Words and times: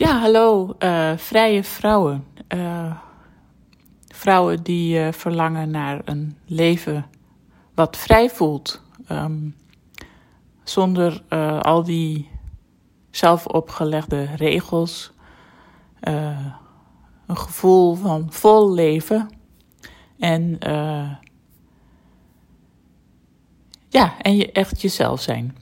Ja, 0.00 0.20
hallo, 0.20 0.74
uh, 0.78 1.16
vrije 1.16 1.64
vrouwen. 1.64 2.24
Uh, 2.48 2.96
vrouwen 4.08 4.62
die 4.62 4.98
uh, 4.98 5.12
verlangen 5.12 5.70
naar 5.70 6.00
een 6.04 6.36
leven 6.46 7.06
wat 7.74 7.96
vrij 7.96 8.30
voelt. 8.30 8.82
Um, 9.08 9.56
zonder 10.64 11.22
al 11.62 11.82
die 11.82 12.30
zelf 13.10 13.46
opgelegde 13.46 14.24
regels. 14.24 15.12
een 16.00 17.36
gevoel 17.36 17.94
van 17.94 18.32
vol 18.32 18.72
leven. 18.72 19.28
En 20.18 20.58
ja, 23.88 24.18
en 24.22 24.36
je 24.36 24.52
echt 24.52 24.80
jezelf 24.80 25.20
zijn. 25.20 25.56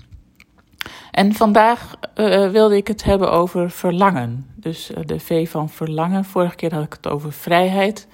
En 1.19 1.33
vandaag 1.35 1.95
uh, 2.17 2.51
wilde 2.51 2.77
ik 2.77 2.89
het 2.89 3.05
hebben 3.05 3.31
over 3.31 3.71
verlangen. 3.71 4.47
Dus 4.55 4.91
uh, 4.91 4.97
de 5.05 5.21
V 5.21 5.51
van 5.51 5.69
verlangen. 5.69 6.25
Vorige 6.25 6.55
keer 6.55 6.75
had 6.75 6.85
ik 6.85 6.93
het 6.93 7.09
over 7.09 7.33
vrijheid. 7.33 8.09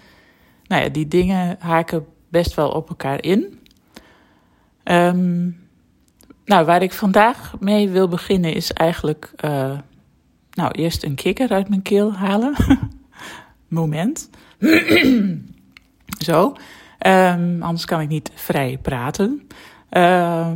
Nou 0.67 0.83
ja, 0.83 0.89
die 0.89 1.09
dingen 1.09 1.57
haken 1.59 2.07
best 2.29 2.55
wel 2.55 2.69
op 2.69 2.89
elkaar 2.89 3.23
in. 3.23 3.61
Um, 4.85 5.57
nou, 6.45 6.65
waar 6.65 6.83
ik 6.83 6.93
vandaag 6.93 7.55
mee 7.61 7.89
wil 7.89 8.09
beginnen 8.09 8.55
is 8.55 8.73
eigenlijk. 8.73 9.33
Nou, 10.51 10.71
eerst 10.73 11.05
een 11.05 11.15
kikker 11.15 11.51
uit 11.51 11.69
mijn 11.69 11.83
keel 11.83 12.13
halen. 12.13 12.55
Moment. 13.69 14.31
Zo. 16.27 16.55
Um, 17.07 17.63
anders 17.63 17.85
kan 17.85 18.01
ik 18.01 18.09
niet 18.09 18.31
vrij 18.35 18.79
praten. 18.83 19.49
Uh, 19.91 20.51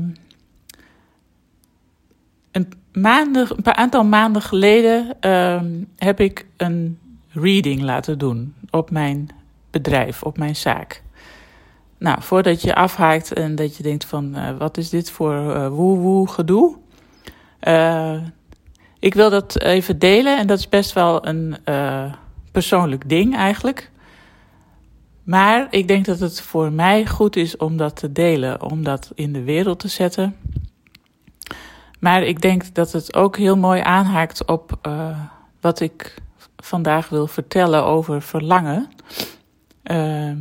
een, 2.53 2.69
een 2.93 3.77
aantal 3.77 4.05
maanden 4.05 4.43
geleden 4.43 5.17
uh, 5.21 5.61
heb 5.97 6.21
ik 6.21 6.47
een 6.57 6.99
reading 7.29 7.83
laten 7.83 8.19
doen 8.19 8.55
op 8.71 8.91
mijn 8.91 9.29
bedrijf, 9.71 10.23
op 10.23 10.39
mijn 10.39 10.57
zaak. 10.57 11.03
Nou, 11.99 12.23
voordat 12.23 12.63
je 12.63 12.75
afhaakt 12.75 13.33
en 13.33 13.55
dat 13.55 13.77
je 13.77 13.83
denkt 13.83 14.05
van 14.05 14.37
uh, 14.37 14.57
wat 14.59 14.77
is 14.77 14.89
dit 14.89 15.11
voor 15.11 15.35
uh, 15.35 15.69
woe-woe 15.69 16.29
gedoe. 16.29 16.77
Uh, 17.63 18.23
ik 18.99 19.15
wil 19.15 19.31
dat 19.31 19.61
even 19.61 19.99
delen 19.99 20.39
en 20.39 20.47
dat 20.47 20.59
is 20.59 20.69
best 20.69 20.93
wel 20.93 21.27
een 21.27 21.57
persoonlijk 22.53 23.09
ding 23.09 23.37
eigenlijk. 23.37 23.91
Maar 25.29 25.67
ik 25.71 25.89
denk 25.89 26.05
dat 26.05 26.19
het 26.19 26.41
voor 26.41 26.73
mij 26.73 27.07
goed 27.07 27.37
is 27.37 27.57
om 27.57 27.77
dat 27.77 27.97
te 27.97 28.13
delen, 28.13 28.63
om 28.63 28.85
dat 28.85 29.11
in 29.15 29.33
de 29.33 29.43
wereld 29.43 29.79
te 29.79 29.89
zetten. 29.89 30.37
Maar 31.99 32.23
ik 32.23 32.41
denk 32.41 32.75
dat 32.75 32.93
het 32.93 33.15
ook 33.15 33.37
heel 33.37 33.57
mooi 33.57 33.81
aanhaakt 33.81 34.45
op 34.45 34.79
uh, 34.87 35.19
wat 35.61 35.81
ik 35.81 36.15
vandaag 36.57 37.09
wil 37.09 37.27
vertellen 37.27 37.85
over 37.85 38.23
verlangen. 38.23 38.91
Uh, 39.85 40.33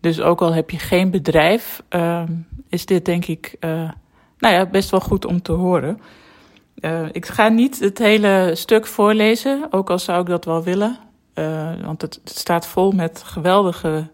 dus 0.00 0.20
ook 0.20 0.40
al 0.40 0.54
heb 0.54 0.70
je 0.70 0.78
geen 0.78 1.10
bedrijf, 1.10 1.82
uh, 1.90 2.22
is 2.68 2.86
dit 2.86 3.04
denk 3.04 3.26
ik 3.26 3.56
uh, 3.60 3.90
nou 4.38 4.54
ja, 4.54 4.66
best 4.66 4.90
wel 4.90 5.00
goed 5.00 5.24
om 5.24 5.42
te 5.42 5.52
horen. 5.52 6.00
ik 7.12 7.26
ga 7.26 7.48
niet 7.48 7.80
het 7.80 7.98
hele 7.98 8.50
stuk 8.54 8.86
voorlezen, 8.86 9.66
ook 9.70 9.90
al 9.90 9.98
zou 9.98 10.20
ik 10.20 10.26
dat 10.26 10.44
wel 10.44 10.62
willen. 10.62 10.98
want 11.84 12.02
het, 12.02 12.20
het, 12.24 12.38
staat 12.38 12.66
vol 12.66 12.92
met 12.92 13.22
geweldige 13.22 14.10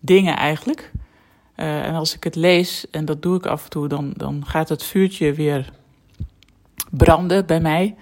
dingen 0.00 0.36
eigenlijk. 0.36 0.92
en 1.54 1.94
als 1.94 2.14
ik 2.14 2.24
het 2.24 2.34
lees, 2.34 2.90
en 2.90 3.04
dat 3.04 3.22
doe 3.22 3.36
ik 3.36 3.46
af 3.46 3.64
en 3.64 3.70
toe, 3.70 3.88
dan, 3.88 4.12
dan 4.16 4.42
gaat 4.46 4.68
het 4.68 4.82
vuurtje 4.82 5.32
weer 5.32 5.72
branden 6.90 7.46
bij 7.46 7.60
mij. 7.60 7.96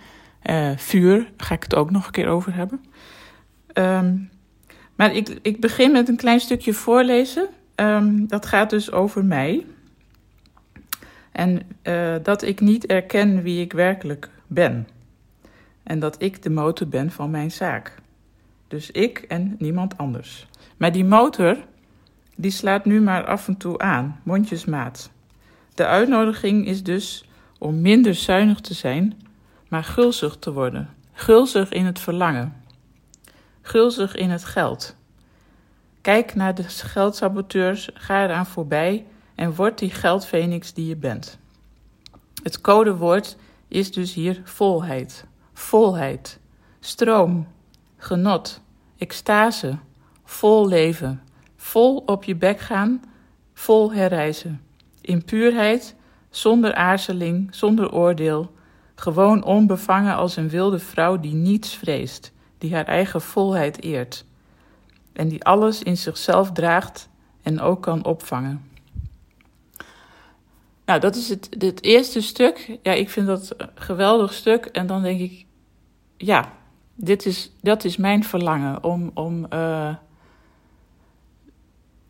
Uh, 0.51 0.71
vuur, 0.77 1.33
ga 1.37 1.55
ik 1.55 1.63
het 1.63 1.75
ook 1.75 1.91
nog 1.91 2.07
een 2.07 2.13
keer 2.13 2.29
over 2.29 2.55
hebben. 2.55 2.85
Um, 3.75 4.31
maar 4.95 5.15
ik, 5.15 5.39
ik 5.43 5.61
begin 5.61 5.93
met 5.93 6.09
een 6.09 6.17
klein 6.17 6.41
stukje 6.41 6.73
voorlezen. 6.73 7.49
Um, 7.77 8.29
dat 8.29 8.47
gaat 8.47 8.71
dus 8.71 8.91
over 8.91 9.25
mij. 9.25 9.67
En 11.33 11.61
uh, 11.83 12.15
dat 12.23 12.43
ik 12.43 12.61
niet 12.61 12.87
erken 12.87 13.43
wie 13.43 13.61
ik 13.61 13.73
werkelijk 13.73 14.29
ben. 14.47 14.89
En 15.83 15.99
dat 15.99 16.23
ik 16.23 16.43
de 16.43 16.51
motor 16.51 16.89
ben 16.89 17.11
van 17.11 17.31
mijn 17.31 17.51
zaak. 17.51 17.95
Dus 18.69 18.91
ik 18.91 19.19
en 19.19 19.57
niemand 19.59 19.99
anders. 19.99 20.47
Maar 20.77 20.93
die 20.93 21.05
motor, 21.05 21.57
die 22.37 22.51
slaat 22.51 22.85
nu 22.85 23.01
maar 23.01 23.25
af 23.25 23.49
en 23.49 23.57
toe 23.57 23.79
aan, 23.79 24.21
mondjesmaat. 24.23 25.11
De 25.75 25.87
uitnodiging 25.87 26.67
is 26.67 26.83
dus 26.83 27.29
om 27.59 27.81
minder 27.81 28.15
zuinig 28.15 28.61
te 28.61 28.75
zijn, 28.75 29.21
maar 29.69 29.85
gulzig 29.85 30.37
te 30.37 30.53
worden. 30.53 30.95
Gulzig 31.13 31.71
in 31.71 31.85
het 31.85 31.99
verlangen. 31.99 32.63
Gulzig 33.63 34.15
in 34.15 34.31
het 34.31 34.45
geld. 34.45 34.97
Kijk 36.01 36.35
naar 36.35 36.55
de 36.55 36.63
geldsaboteurs, 36.63 37.91
ga 37.95 38.25
eraan 38.25 38.47
voorbij 38.47 39.07
en 39.35 39.55
word 39.55 39.79
die 39.79 39.91
geldfenix 39.91 40.73
die 40.73 40.87
je 40.87 40.97
bent. 40.97 41.39
Het 42.43 42.61
codewoord 42.61 43.37
is 43.69 43.93
dus 43.93 44.15
hier 44.15 44.41
volheid, 44.45 45.25
volheid, 45.53 46.39
stroom, 46.81 47.47
genot, 47.97 48.61
extase, 48.99 49.79
vol 50.25 50.69
leven, 50.69 51.23
vol 51.57 51.97
op 51.97 52.25
je 52.25 52.37
bek 52.37 52.61
gaan, 52.61 53.03
vol 53.55 53.93
herreizen, 53.93 54.61
in 55.01 55.25
puurheid 55.25 55.95
zonder 56.37 56.75
aarzeling, 56.75 57.55
zonder 57.55 57.93
oordeel, 57.93 58.53
gewoon 58.95 59.45
onbevangen 59.45 60.15
als 60.15 60.37
een 60.37 60.49
wilde 60.49 60.79
vrouw 60.79 61.21
die 61.21 61.35
niets 61.35 61.75
vreest, 61.75 62.33
die 62.59 62.75
haar 62.75 62.87
eigen 62.87 63.21
volheid 63.21 63.83
eert 63.83 64.25
en 65.13 65.29
die 65.29 65.45
alles 65.45 65.83
in 65.83 65.97
zichzelf 65.97 66.53
draagt 66.53 67.09
en 67.43 67.61
ook 67.61 67.83
kan 67.83 68.05
opvangen. 68.05 68.71
Nou, 70.85 71.01
dat 71.01 71.17
is 71.17 71.29
het, 71.29 71.83
eerste 71.83 72.21
stuk. 72.21 72.79
Ja, 72.83 72.93
ik 72.93 73.11
vind 73.11 73.27
dat 73.27 73.55
een 73.57 73.69
geweldig 73.75 74.33
stuk. 74.33 74.65
En 74.67 74.87
dan 74.87 75.03
denk 75.03 75.21
ik, 75.21 75.47
ja, 76.17 76.53
dit 76.95 77.27
is, 77.27 77.53
dat 77.61 77.85
is 77.85 77.97
mijn 77.97 78.25
verlangen 78.25 78.85
om, 78.85 79.11
om 79.15 79.47
uh, 79.53 79.95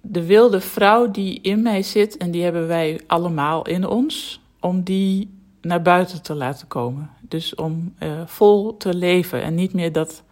de 0.06 0.26
wilde 0.26 0.60
vrouw 0.60 1.10
die 1.10 1.40
in 1.40 1.62
mij 1.62 1.82
zit, 1.82 2.16
en 2.16 2.30
die 2.30 2.42
hebben 2.42 2.66
wij 2.66 3.00
allemaal 3.06 3.66
in 3.66 3.86
ons, 3.86 4.40
om 4.60 4.82
die 4.82 5.30
naar 5.60 5.82
buiten 5.82 6.22
te 6.22 6.34
laten 6.34 6.68
komen. 6.68 7.10
Dus 7.20 7.54
om 7.54 7.94
uh, 7.98 8.20
vol 8.26 8.76
te 8.76 8.94
leven 8.94 9.42
en 9.42 9.54
niet 9.54 9.72
meer 9.72 9.92
dat, 9.92 10.22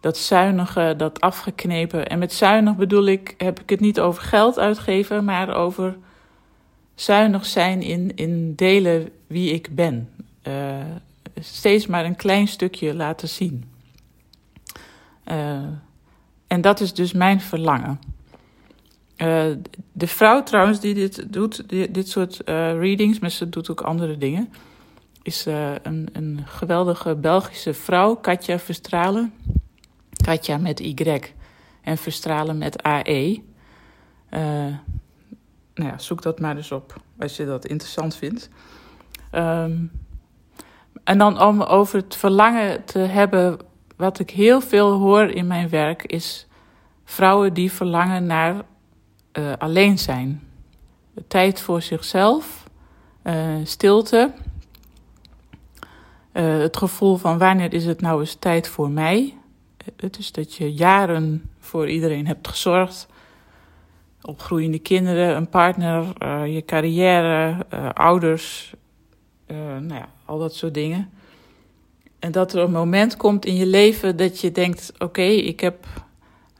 dat 0.00 0.16
zuinige, 0.18 0.94
dat 0.96 1.20
afgeknepen. 1.20 2.06
En 2.06 2.18
met 2.18 2.32
zuinig 2.32 2.76
bedoel 2.76 3.06
ik, 3.06 3.34
heb 3.38 3.60
ik 3.60 3.70
het 3.70 3.80
niet 3.80 4.00
over 4.00 4.22
geld 4.22 4.58
uitgeven, 4.58 5.24
maar 5.24 5.54
over 5.54 5.96
zuinig 6.94 7.46
zijn 7.46 7.82
in, 7.82 8.16
in 8.16 8.54
delen 8.54 9.08
wie 9.26 9.52
ik 9.52 9.74
ben. 9.74 10.10
Uh, 10.42 10.76
steeds 11.40 11.86
maar 11.86 12.04
een 12.04 12.16
klein 12.16 12.48
stukje 12.48 12.94
laten 12.94 13.28
zien. 13.28 13.64
Uh, 15.30 15.58
en 16.46 16.60
dat 16.60 16.80
is 16.80 16.94
dus 16.94 17.12
mijn 17.12 17.40
verlangen. 17.40 17.98
Uh, 19.16 19.44
de 19.92 20.06
vrouw 20.06 20.42
trouwens 20.42 20.80
die 20.80 20.94
dit 20.94 21.32
doet, 21.32 21.68
dit 21.68 22.08
soort 22.08 22.40
uh, 22.44 22.54
readings, 22.72 23.18
maar 23.18 23.30
ze 23.30 23.48
doet 23.48 23.70
ook 23.70 23.80
andere 23.80 24.18
dingen, 24.18 24.52
is 25.22 25.46
uh, 25.46 25.74
een, 25.82 26.08
een 26.12 26.42
geweldige 26.46 27.14
Belgische 27.14 27.74
vrouw, 27.74 28.14
Katja 28.14 28.58
Verstralen. 28.58 29.32
Katja 30.24 30.56
met 30.56 30.80
Y 30.80 31.20
en 31.82 31.98
Verstralen 31.98 32.58
met 32.58 32.82
AE. 32.82 33.42
nou 34.30 34.78
ja, 35.74 35.98
zoek 35.98 36.22
dat 36.22 36.40
maar 36.40 36.56
eens 36.56 36.72
op 36.72 37.02
als 37.18 37.36
je 37.36 37.46
dat 37.46 37.66
interessant 37.66 38.16
vindt. 38.16 38.50
Um, 39.32 39.90
en 41.04 41.18
dan 41.18 41.42
om 41.42 41.62
over 41.62 41.98
het 41.98 42.16
verlangen 42.16 42.84
te 42.84 42.98
hebben, 42.98 43.58
wat 43.96 44.18
ik 44.18 44.30
heel 44.30 44.60
veel 44.60 44.92
hoor 44.92 45.30
in 45.30 45.46
mijn 45.46 45.68
werk, 45.68 46.02
is 46.02 46.46
vrouwen 47.04 47.54
die 47.54 47.72
verlangen 47.72 48.26
naar 48.26 48.64
uh, 49.38 49.52
alleen 49.58 49.98
zijn. 49.98 50.42
Tijd 51.28 51.60
voor 51.60 51.82
zichzelf, 51.82 52.68
uh, 53.24 53.54
stilte. 53.64 54.32
Uh, 56.32 56.58
het 56.58 56.76
gevoel 56.76 57.16
van 57.16 57.38
wanneer 57.38 57.72
is 57.72 57.86
het 57.86 58.00
nou 58.00 58.20
eens 58.20 58.34
tijd 58.34 58.68
voor 58.68 58.90
mij. 58.90 59.34
Het 59.96 60.18
is 60.18 60.32
dat 60.32 60.54
je 60.54 60.72
jaren 60.72 61.50
voor 61.58 61.88
iedereen 61.88 62.26
hebt 62.26 62.48
gezorgd. 62.48 63.08
Opgroeiende 64.22 64.78
kinderen, 64.78 65.36
een 65.36 65.48
partner, 65.48 66.04
je 66.48 66.62
carrière, 66.64 67.66
ouders, 67.92 68.74
nou 69.46 69.94
ja, 69.94 70.08
al 70.24 70.38
dat 70.38 70.54
soort 70.54 70.74
dingen. 70.74 71.10
En 72.18 72.32
dat 72.32 72.52
er 72.52 72.62
een 72.62 72.70
moment 72.70 73.16
komt 73.16 73.44
in 73.44 73.54
je 73.54 73.66
leven 73.66 74.16
dat 74.16 74.40
je 74.40 74.52
denkt: 74.52 74.92
oké, 74.98 75.22
ik 75.22 75.60
heb 75.60 75.86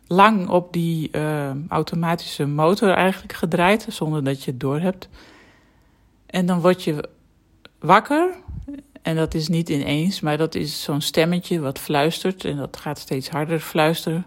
lang 0.07 0.49
op 0.49 0.73
die 0.73 1.09
uh, 1.13 1.51
automatische 1.69 2.47
motor 2.47 2.91
eigenlijk 2.91 3.33
gedraaid, 3.33 3.87
zonder 3.89 4.25
dat 4.25 4.43
je 4.45 4.51
het 4.51 4.61
door 4.61 4.81
hebt. 4.81 5.09
En 6.27 6.47
dan 6.47 6.61
word 6.61 6.85
je 6.85 7.09
wakker 7.79 8.35
En 9.03 9.17
dat 9.17 9.35
is 9.35 9.49
niet 9.49 9.69
ineens, 9.69 10.21
maar 10.21 10.37
dat 10.37 10.55
is 10.55 10.83
zo'n 10.83 11.01
stemmetje 11.01 11.61
wat 11.61 11.79
fluistert. 11.79 12.45
En 12.45 12.57
dat 12.57 12.77
gaat 12.77 12.99
steeds 12.99 13.29
harder 13.29 13.61
fluisteren. 13.61 14.27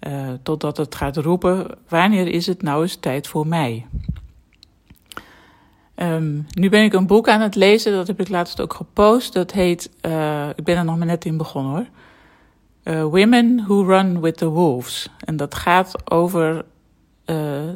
Uh, 0.00 0.28
totdat 0.42 0.76
het 0.76 0.94
gaat 0.94 1.16
roepen: 1.16 1.66
Wanneer 1.88 2.28
is 2.28 2.46
het 2.46 2.62
nou 2.62 2.82
eens 2.82 2.96
tijd 2.96 3.26
voor 3.26 3.46
mij? 3.46 3.86
Um, 5.96 6.46
nu 6.50 6.68
ben 6.68 6.84
ik 6.84 6.92
een 6.92 7.06
boek 7.06 7.28
aan 7.28 7.40
het 7.40 7.54
lezen, 7.54 7.92
dat 7.92 8.06
heb 8.06 8.20
ik 8.20 8.28
laatst 8.28 8.60
ook 8.60 8.74
gepost. 8.74 9.32
Dat 9.32 9.52
heet, 9.52 9.90
uh, 10.06 10.48
ik 10.48 10.64
ben 10.64 10.76
er 10.76 10.84
nog 10.84 10.96
maar 10.96 11.06
net 11.06 11.24
in 11.24 11.36
begonnen 11.36 11.72
hoor. 11.72 11.86
Uh, 12.84 13.04
Women 13.04 13.64
Who 13.66 13.82
Run 13.82 14.20
with 14.20 14.36
the 14.36 14.48
Wolves. 14.48 15.08
En 15.24 15.36
dat 15.36 15.54
gaat 15.54 16.10
over 16.10 16.64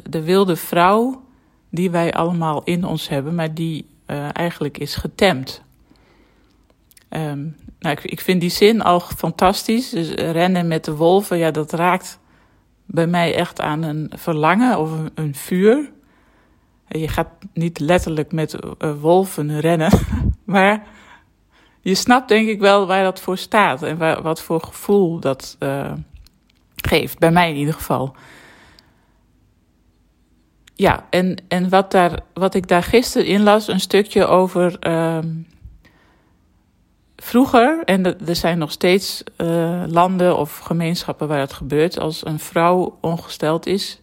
de 0.02 0.22
wilde 0.22 0.56
vrouw 0.56 1.22
die 1.70 1.90
wij 1.90 2.12
allemaal 2.12 2.62
in 2.64 2.84
ons 2.84 3.08
hebben, 3.08 3.34
maar 3.34 3.54
die 3.54 3.86
eigenlijk 4.32 4.78
is 4.78 4.94
getemd. 4.94 5.62
Um, 7.10 7.56
nou, 7.78 7.96
ik, 7.96 8.04
ik, 8.04 8.20
vind 8.20 8.40
die 8.40 8.50
zin 8.50 8.82
al 8.82 9.00
fantastisch. 9.00 9.90
Dus 9.90 10.10
rennen 10.10 10.66
met 10.66 10.84
de 10.84 10.96
wolven, 10.96 11.38
ja, 11.38 11.50
dat 11.50 11.72
raakt 11.72 12.18
bij 12.84 13.06
mij 13.06 13.34
echt 13.34 13.60
aan 13.60 13.82
een 13.82 14.10
verlangen 14.14 14.78
of 14.78 14.90
een, 14.90 15.10
een 15.14 15.34
vuur. 15.34 15.90
Je 16.88 17.08
gaat 17.08 17.28
niet 17.52 17.78
letterlijk 17.78 18.32
met 18.32 18.56
wolven 19.00 19.60
rennen, 19.60 19.92
maar 20.44 20.86
je 21.88 21.94
snapt 21.94 22.28
denk 22.28 22.48
ik 22.48 22.60
wel 22.60 22.86
waar 22.86 23.02
dat 23.02 23.20
voor 23.20 23.38
staat 23.38 23.82
en 23.82 24.22
wat 24.22 24.42
voor 24.42 24.60
gevoel 24.60 25.20
dat 25.20 25.56
uh, 25.60 25.92
geeft. 26.76 27.18
Bij 27.18 27.30
mij 27.30 27.50
in 27.50 27.56
ieder 27.56 27.74
geval. 27.74 28.14
Ja, 30.74 31.06
en, 31.10 31.36
en 31.48 31.68
wat, 31.68 31.90
daar, 31.90 32.20
wat 32.34 32.54
ik 32.54 32.68
daar 32.68 32.82
gisteren 32.82 33.26
in 33.26 33.42
las, 33.42 33.68
een 33.68 33.80
stukje 33.80 34.26
over. 34.26 34.76
Uh, 34.86 35.18
vroeger, 37.16 37.82
en 37.84 38.26
er 38.26 38.36
zijn 38.36 38.58
nog 38.58 38.70
steeds 38.70 39.22
uh, 39.36 39.82
landen 39.86 40.36
of 40.36 40.58
gemeenschappen 40.58 41.28
waar 41.28 41.40
het 41.40 41.52
gebeurt, 41.52 41.98
als 41.98 42.26
een 42.26 42.38
vrouw 42.38 42.98
ongesteld 43.00 43.66
is, 43.66 44.00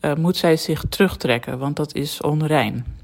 uh, 0.00 0.14
moet 0.14 0.36
zij 0.36 0.56
zich 0.56 0.84
terugtrekken, 0.88 1.58
want 1.58 1.76
dat 1.76 1.94
is 1.94 2.20
onrein. 2.20 2.98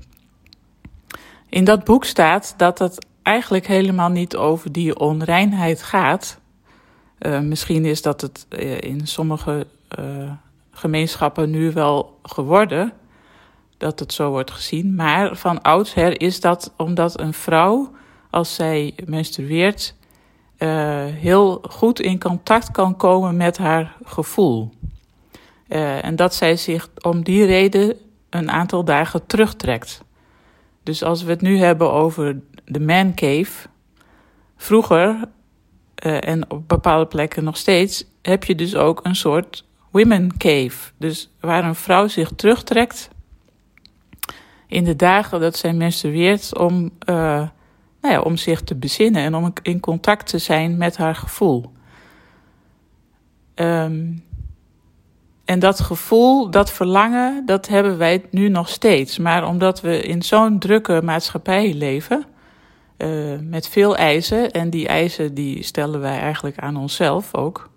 In 1.49 1.65
dat 1.65 1.85
boek 1.85 2.05
staat 2.05 2.55
dat 2.57 2.79
het 2.79 3.09
eigenlijk 3.31 3.67
helemaal 3.67 4.09
niet 4.09 4.37
over 4.37 4.73
die 4.73 4.99
onreinheid 4.99 5.83
gaat. 5.83 6.39
Uh, 7.19 7.41
misschien 7.41 7.85
is 7.85 8.03
dat 8.03 8.21
het 8.21 8.47
in 8.81 9.07
sommige 9.07 9.67
gemeenschappen 10.71 11.51
nu 11.51 11.73
wel 11.73 12.19
geworden, 12.23 12.93
dat 13.77 13.99
het 13.99 14.13
zo 14.13 14.31
wordt 14.31 14.51
gezien. 14.51 14.95
Maar 14.95 15.37
van 15.37 15.63
oudsher 15.63 16.21
is 16.21 16.41
dat 16.41 16.73
omdat 16.77 17.21
een 17.21 17.33
vrouw 17.33 17.91
als 18.31 18.55
zij 18.55 18.95
menstrueert, 19.05 19.95
heel 21.21 21.63
goed 21.63 22.01
in 22.01 22.21
contact 22.21 22.71
kan 22.71 22.97
komen 22.97 23.37
met 23.37 23.59
haar 23.59 23.97
gevoel. 24.05 24.71
En 26.03 26.17
dat 26.17 26.35
zij 26.35 26.57
zich 26.57 26.89
om 27.01 27.23
die 27.25 27.45
reden 27.45 27.97
een 28.31 28.51
aantal 28.51 28.85
dagen 28.85 29.27
terugtrekt. 29.27 30.03
Dus 30.83 31.03
als 31.03 31.23
we 31.23 31.31
het 31.31 31.41
nu 31.41 31.59
hebben 31.59 31.93
over 31.93 32.41
de 32.71 32.81
man 32.81 33.15
cave, 33.15 33.69
vroeger 34.57 35.29
uh, 36.05 36.29
en 36.29 36.51
op 36.51 36.69
bepaalde 36.69 37.07
plekken 37.07 37.45
nog 37.45 37.57
steeds, 37.57 38.05
heb 38.23 38.45
je 38.45 38.55
dus 38.55 38.75
ook 38.75 39.01
een 39.03 39.17
soort 39.17 39.65
women 39.91 40.37
cave. 40.37 40.93
Dus 40.97 41.31
waar 41.41 41.65
een 41.65 41.75
vrouw 41.75 42.09
zich 42.09 42.31
terugtrekt 42.37 43.11
in 44.67 44.85
de 44.85 44.97
dagen 44.97 45.41
dat 45.41 45.57
zij 45.57 45.73
menstrueert 45.73 46.59
om 46.59 46.91
uh, 47.09 47.15
nou 48.01 48.15
ja, 48.15 48.21
om 48.21 48.37
zich 48.37 48.63
te 48.63 48.75
bezinnen 48.75 49.23
en 49.23 49.35
om 49.35 49.53
in 49.63 49.81
contact 49.81 50.27
te 50.27 50.39
zijn 50.39 50.77
met 50.77 50.97
haar 50.97 51.15
gevoel. 51.15 51.73
Um, 53.55 54.25
en 55.45 55.59
dat 55.59 55.81
gevoel, 55.81 56.51
dat 56.51 56.73
verlangen, 56.73 57.47
dat 57.47 57.69
hebben 57.69 57.99
wij 57.99 58.25
nu 58.31 58.49
nog 58.49 58.69
steeds. 58.69 59.19
Maar 59.19 59.47
omdat 59.47 59.81
we 59.81 60.03
in 60.03 60.23
zo'n 60.23 60.59
drukke 60.59 61.01
maatschappij 61.05 61.75
leven, 61.75 62.25
uh, 63.03 63.39
met 63.41 63.69
veel 63.69 63.97
eisen, 63.97 64.51
en 64.51 64.71
die 64.71 64.89
eisen 64.89 65.35
die 65.35 65.63
stellen 65.63 66.01
wij 66.01 66.19
eigenlijk 66.19 66.59
aan 66.59 66.77
onszelf 66.77 67.35
ook. 67.35 67.71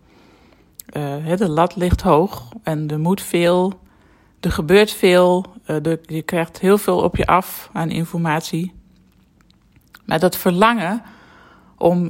Uh, 0.97 1.35
de 1.35 1.49
lat 1.49 1.75
ligt 1.75 2.01
hoog 2.01 2.51
en 2.63 2.89
er 2.89 2.99
moet 2.99 3.21
veel, 3.21 3.73
er 4.39 4.51
gebeurt 4.51 4.91
veel, 4.91 5.45
de, 5.65 5.99
je 6.05 6.21
krijgt 6.21 6.59
heel 6.59 6.77
veel 6.77 6.97
op 6.97 7.15
je 7.15 7.25
af 7.25 7.69
aan 7.73 7.89
informatie. 7.89 8.73
Maar 10.05 10.19
dat 10.19 10.37
verlangen 10.37 11.01
om 11.77 12.09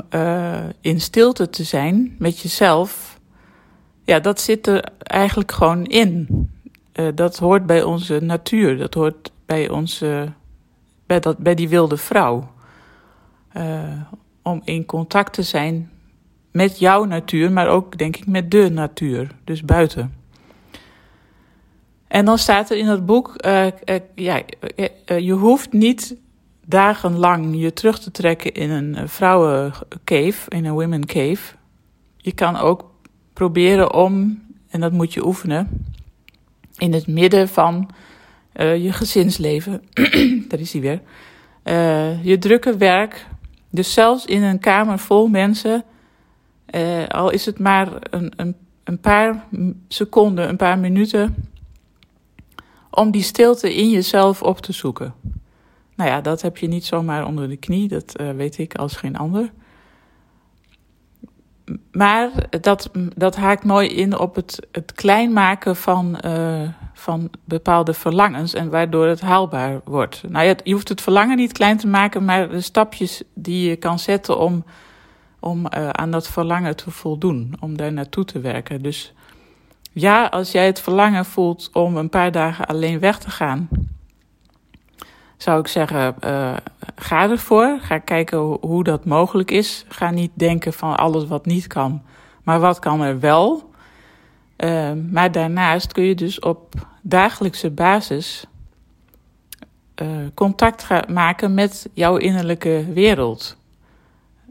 in 0.81 1.01
stilte 1.01 1.49
te 1.49 1.63
zijn 1.63 2.15
met 2.19 2.39
jezelf, 2.39 3.19
ja, 4.03 4.19
dat 4.19 4.41
zit 4.41 4.67
er 4.67 4.83
eigenlijk 4.97 5.51
gewoon 5.51 5.85
in. 5.85 6.27
Dat 7.15 7.37
hoort 7.37 7.65
bij 7.65 7.83
onze 7.83 8.19
natuur, 8.19 8.77
dat 8.77 8.93
hoort 8.93 9.31
bij, 9.45 9.69
onze, 9.69 10.33
bij, 11.05 11.19
dat, 11.19 11.37
bij 11.37 11.55
die 11.55 11.69
wilde 11.69 11.97
vrouw. 11.97 12.51
Uh, 13.57 14.01
om 14.41 14.61
in 14.63 14.85
contact 14.85 15.33
te 15.33 15.43
zijn 15.43 15.91
met 16.51 16.79
jouw 16.79 17.03
natuur, 17.03 17.51
maar 17.51 17.67
ook 17.67 17.97
denk 17.97 18.17
ik 18.17 18.27
met 18.27 18.51
de 18.51 18.69
natuur, 18.69 19.31
dus 19.43 19.63
buiten. 19.63 20.13
En 22.07 22.25
dan 22.25 22.37
staat 22.37 22.69
er 22.69 22.77
in 22.77 22.87
het 22.87 23.05
boek, 23.05 23.35
ja, 24.15 24.41
je 25.05 25.31
hoeft 25.31 25.71
niet 25.71 26.15
dagenlang 26.65 27.61
je 27.61 27.73
terug 27.73 27.99
te 27.99 28.11
trekken 28.11 28.53
in 28.53 28.69
een 28.69 29.09
vrouwencave, 29.09 30.49
in 30.49 30.65
een 30.65 30.73
women 30.73 31.05
cave. 31.05 31.55
Je 32.17 32.31
kan 32.31 32.55
ook 32.55 32.91
proberen 33.33 33.93
om, 33.93 34.43
en 34.69 34.79
dat 34.79 34.91
moet 34.91 35.13
je 35.13 35.25
oefenen, 35.25 35.85
in 36.77 36.93
het 36.93 37.07
midden 37.07 37.49
van 37.49 37.89
je 38.55 38.89
gezinsleven, 38.91 39.83
daar 40.49 40.59
is 40.59 40.73
hij 40.73 40.81
weer, 40.81 41.01
je 42.23 42.37
drukke 42.37 42.77
werk, 42.77 43.25
dus 43.73 43.93
zelfs 43.93 44.25
in 44.25 44.43
een 44.43 44.59
kamer 44.59 44.99
vol 44.99 45.27
mensen, 45.27 45.83
uh, 46.75 47.07
al 47.07 47.29
is 47.29 47.45
het 47.45 47.59
maar 47.59 47.87
een, 48.01 48.33
een, 48.35 48.55
een 48.83 48.99
paar 48.99 49.45
seconden, 49.87 50.49
een 50.49 50.57
paar 50.57 50.79
minuten, 50.79 51.49
om 52.89 53.11
die 53.11 53.21
stilte 53.21 53.75
in 53.75 53.89
jezelf 53.89 54.41
op 54.41 54.59
te 54.59 54.71
zoeken. 54.73 55.13
Nou 55.95 56.09
ja, 56.09 56.21
dat 56.21 56.41
heb 56.41 56.57
je 56.57 56.67
niet 56.67 56.85
zomaar 56.85 57.25
onder 57.25 57.49
de 57.49 57.57
knie, 57.57 57.87
dat 57.87 58.21
uh, 58.21 58.31
weet 58.31 58.57
ik 58.57 58.75
als 58.75 58.95
geen 58.95 59.17
ander. 59.17 59.51
Maar 61.91 62.31
dat, 62.61 62.89
dat 63.15 63.35
haakt 63.35 63.63
mooi 63.63 63.87
in 63.87 64.17
op 64.17 64.35
het, 64.35 64.67
het 64.71 64.93
klein 64.93 65.33
maken 65.33 65.75
van, 65.75 66.17
uh, 66.25 66.69
van 66.93 67.29
bepaalde 67.45 67.93
verlangens 67.93 68.53
en 68.53 68.69
waardoor 68.69 69.05
het 69.05 69.21
haalbaar 69.21 69.81
wordt. 69.83 70.23
Nou 70.27 70.55
je 70.63 70.73
hoeft 70.73 70.89
het 70.89 71.01
verlangen 71.01 71.37
niet 71.37 71.51
klein 71.51 71.77
te 71.77 71.87
maken, 71.87 72.25
maar 72.25 72.49
de 72.49 72.61
stapjes 72.61 73.23
die 73.33 73.69
je 73.69 73.75
kan 73.75 73.99
zetten 73.99 74.39
om, 74.39 74.63
om 75.39 75.59
uh, 75.59 75.89
aan 75.89 76.11
dat 76.11 76.27
verlangen 76.27 76.75
te 76.75 76.91
voldoen, 76.91 77.53
om 77.59 77.77
daar 77.77 77.93
naartoe 77.93 78.25
te 78.25 78.39
werken. 78.39 78.81
Dus 78.81 79.13
ja, 79.91 80.25
als 80.25 80.51
jij 80.51 80.65
het 80.65 80.79
verlangen 80.79 81.25
voelt 81.25 81.69
om 81.73 81.97
een 81.97 82.09
paar 82.09 82.31
dagen 82.31 82.65
alleen 82.65 82.99
weg 82.99 83.19
te 83.19 83.29
gaan, 83.29 83.69
zou 85.37 85.59
ik 85.59 85.67
zeggen, 85.67 86.15
uh, 86.25 86.53
ga 86.95 87.29
ervoor. 87.29 87.77
Ga 87.81 87.97
kijken 87.97 88.39
hoe 88.39 88.83
dat 88.83 89.05
mogelijk 89.05 89.51
is. 89.51 89.85
Ga 89.87 90.09
niet 90.09 90.31
denken 90.33 90.73
van 90.73 90.95
alles 90.95 91.27
wat 91.27 91.45
niet 91.45 91.67
kan, 91.67 92.01
maar 92.43 92.59
wat 92.59 92.79
kan 92.79 93.01
er 93.01 93.19
wel. 93.19 93.71
Uh, 94.63 94.91
maar 95.11 95.31
daarnaast 95.31 95.91
kun 95.91 96.03
je 96.03 96.15
dus 96.15 96.39
op 96.39 96.87
dagelijkse 97.01 97.69
basis 97.69 98.45
uh, 100.01 100.17
contact 100.33 100.83
gaan 100.83 101.13
maken 101.13 101.53
met 101.53 101.89
jouw 101.93 102.17
innerlijke 102.17 102.85
wereld. 102.93 103.57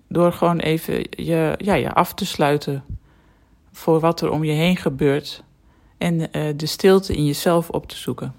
Door 0.08 0.32
gewoon 0.32 0.58
even 0.58 1.06
je, 1.10 1.54
ja, 1.58 1.74
je 1.74 1.92
af 1.92 2.14
te 2.14 2.26
sluiten 2.26 2.84
voor 3.72 4.00
wat 4.00 4.20
er 4.20 4.30
om 4.30 4.44
je 4.44 4.52
heen 4.52 4.76
gebeurt. 4.76 5.42
En 5.98 6.18
de 6.56 6.66
stilte 6.66 7.16
in 7.16 7.26
jezelf 7.26 7.70
op 7.70 7.88
te 7.88 7.96
zoeken. 7.96 8.34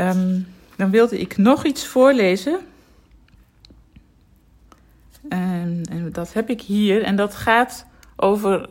Um, 0.00 0.46
dan 0.76 0.90
wilde 0.90 1.18
ik 1.18 1.36
nog 1.36 1.64
iets 1.64 1.86
voorlezen. 1.86 2.60
En, 5.28 5.82
en 5.90 6.12
dat 6.12 6.32
heb 6.32 6.50
ik 6.50 6.60
hier. 6.60 7.02
En 7.02 7.16
dat 7.16 7.34
gaat 7.34 7.86
over 8.16 8.68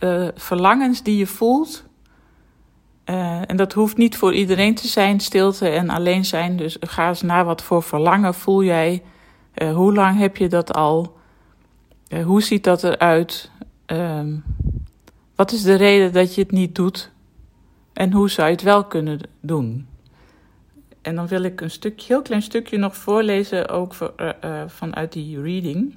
uh, 0.00 0.28
verlangens 0.34 1.02
die 1.02 1.16
je 1.16 1.26
voelt. 1.26 1.84
Uh, 3.06 3.50
en 3.50 3.56
dat 3.56 3.72
hoeft 3.72 3.96
niet 3.96 4.16
voor 4.16 4.34
iedereen 4.34 4.74
te 4.74 4.88
zijn, 4.88 5.20
stilte 5.20 5.68
en 5.68 5.90
alleen 5.90 6.24
zijn. 6.24 6.56
Dus 6.56 6.76
ga 6.80 7.08
eens 7.08 7.22
na 7.22 7.44
wat 7.44 7.62
voor 7.62 7.82
verlangen 7.82 8.34
voel 8.34 8.62
jij. 8.62 9.02
Uh, 9.54 9.74
hoe 9.74 9.94
lang 9.94 10.18
heb 10.18 10.36
je 10.36 10.48
dat 10.48 10.74
al? 10.74 11.16
hoe 12.24 12.42
ziet 12.42 12.64
dat 12.64 12.84
eruit? 12.84 13.50
Ehm, 13.86 14.36
wat 15.34 15.52
is 15.52 15.62
de 15.62 15.74
reden 15.74 16.12
dat 16.12 16.34
je 16.34 16.40
het 16.42 16.50
niet 16.50 16.74
doet? 16.74 17.10
En 17.92 18.12
hoe 18.12 18.30
zou 18.30 18.46
je 18.46 18.52
het 18.52 18.62
wel 18.62 18.84
kunnen 18.84 19.20
doen? 19.40 19.86
En 21.02 21.14
dan 21.14 21.26
wil 21.26 21.42
ik 21.42 21.60
een 21.60 21.70
stukje, 21.70 22.06
heel 22.06 22.22
klein 22.22 22.42
stukje 22.42 22.76
nog 22.76 22.96
voorlezen, 22.96 23.68
ook 23.68 23.94
voor, 23.94 24.14
vanuit 24.66 25.12
die 25.12 25.42
reading. 25.42 25.94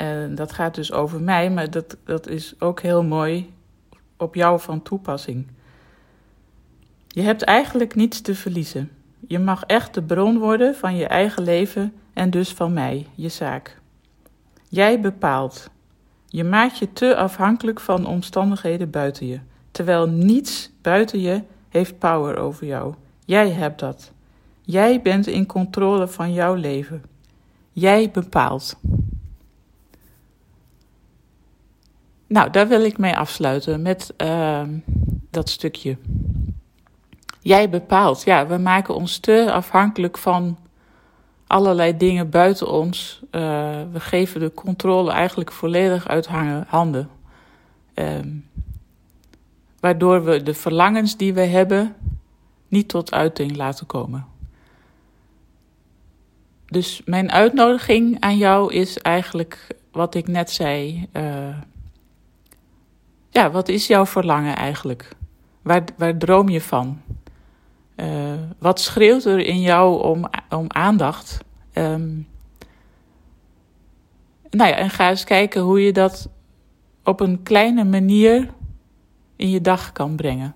En 0.00 0.34
dat 0.34 0.52
gaat 0.52 0.74
dus 0.74 0.92
over 0.92 1.20
mij, 1.20 1.50
maar 1.50 1.70
dat, 1.70 1.96
dat 2.04 2.26
is 2.26 2.54
ook 2.58 2.80
heel 2.80 3.02
mooi 3.02 3.52
op 4.16 4.34
jou 4.34 4.60
van 4.60 4.82
toepassing. 4.82 5.46
Je 7.08 7.22
hebt 7.22 7.42
eigenlijk 7.42 7.94
niets 7.94 8.20
te 8.20 8.34
verliezen. 8.34 8.90
Je 9.28 9.38
mag 9.38 9.62
echt 9.64 9.94
de 9.94 10.02
bron 10.02 10.38
worden 10.38 10.74
van 10.74 10.96
je 10.96 11.06
eigen 11.06 11.42
leven 11.42 11.92
en 12.12 12.30
dus 12.30 12.52
van 12.52 12.72
mij, 12.72 13.06
je 13.14 13.28
zaak. 13.28 13.80
Jij 14.68 15.00
bepaalt. 15.00 15.70
Je 16.26 16.44
maakt 16.44 16.78
je 16.78 16.92
te 16.92 17.16
afhankelijk 17.16 17.80
van 17.80 18.06
omstandigheden 18.06 18.90
buiten 18.90 19.26
je, 19.26 19.40
terwijl 19.70 20.08
niets 20.08 20.70
buiten 20.82 21.20
je 21.20 21.42
heeft 21.68 21.98
power 21.98 22.36
over 22.36 22.66
jou. 22.66 22.94
Jij 23.24 23.50
hebt 23.50 23.80
dat. 23.80 24.12
Jij 24.60 25.02
bent 25.02 25.26
in 25.26 25.46
controle 25.46 26.08
van 26.08 26.32
jouw 26.32 26.54
leven. 26.54 27.02
Jij 27.72 28.10
bepaalt. 28.10 28.76
Nou, 32.30 32.50
daar 32.50 32.68
wil 32.68 32.84
ik 32.84 32.98
mee 32.98 33.16
afsluiten 33.16 33.82
met 33.82 34.14
uh, 34.18 34.62
dat 35.30 35.48
stukje. 35.48 35.96
Jij 37.40 37.70
bepaalt. 37.70 38.22
Ja, 38.22 38.46
we 38.46 38.58
maken 38.58 38.94
ons 38.94 39.18
te 39.18 39.52
afhankelijk 39.52 40.18
van 40.18 40.58
allerlei 41.46 41.96
dingen 41.96 42.30
buiten 42.30 42.70
ons. 42.70 43.20
Uh, 43.30 43.40
we 43.92 44.00
geven 44.00 44.40
de 44.40 44.54
controle 44.54 45.10
eigenlijk 45.10 45.52
volledig 45.52 46.08
uit 46.08 46.26
handen. 46.66 47.10
Uh, 47.94 48.18
waardoor 49.80 50.24
we 50.24 50.42
de 50.42 50.54
verlangens 50.54 51.16
die 51.16 51.34
we 51.34 51.44
hebben 51.44 51.94
niet 52.68 52.88
tot 52.88 53.12
uiting 53.12 53.56
laten 53.56 53.86
komen. 53.86 54.26
Dus 56.66 57.02
mijn 57.04 57.32
uitnodiging 57.32 58.20
aan 58.20 58.36
jou 58.36 58.72
is 58.74 58.98
eigenlijk 58.98 59.66
wat 59.92 60.14
ik 60.14 60.28
net 60.28 60.50
zei. 60.50 61.08
Uh, 61.12 61.56
ja, 63.30 63.50
wat 63.50 63.68
is 63.68 63.86
jouw 63.86 64.06
verlangen 64.06 64.56
eigenlijk? 64.56 65.16
Waar, 65.62 65.84
waar 65.96 66.16
droom 66.16 66.48
je 66.48 66.60
van? 66.60 67.00
Uh, 67.96 68.32
wat 68.58 68.80
schreeuwt 68.80 69.24
er 69.24 69.38
in 69.38 69.60
jou 69.60 70.02
om, 70.02 70.28
om 70.48 70.64
aandacht? 70.68 71.38
Um, 71.74 72.28
nou 74.50 74.70
ja, 74.70 74.76
en 74.76 74.90
ga 74.90 75.08
eens 75.08 75.24
kijken 75.24 75.62
hoe 75.62 75.82
je 75.84 75.92
dat 75.92 76.28
op 77.04 77.20
een 77.20 77.42
kleine 77.42 77.84
manier 77.84 78.48
in 79.36 79.50
je 79.50 79.60
dag 79.60 79.92
kan 79.92 80.16
brengen. 80.16 80.54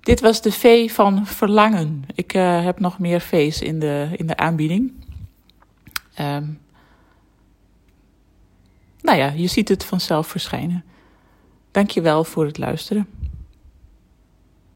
Dit 0.00 0.20
was 0.20 0.42
de 0.42 0.52
V 0.52 0.92
van 0.92 1.26
verlangen. 1.26 2.04
Ik 2.14 2.34
uh, 2.34 2.64
heb 2.64 2.80
nog 2.80 2.98
meer 2.98 3.20
V's 3.20 3.60
in 3.60 3.78
de, 3.78 4.08
in 4.16 4.26
de 4.26 4.36
aanbieding. 4.36 4.92
Um, 6.20 6.60
nou 9.04 9.18
ja, 9.18 9.32
je 9.36 9.46
ziet 9.46 9.68
het 9.68 9.84
vanzelf 9.84 10.26
verschijnen. 10.26 10.84
Dankjewel 11.70 12.24
voor 12.24 12.46
het 12.46 12.58
luisteren. 12.58 13.06